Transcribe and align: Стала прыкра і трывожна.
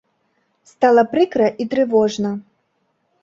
Стала 0.69 1.03
прыкра 1.11 1.47
і 1.65 1.67
трывожна. 1.73 2.31